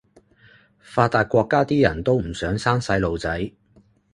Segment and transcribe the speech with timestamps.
[0.79, 3.51] 發達國家啲人都唔想生細路仔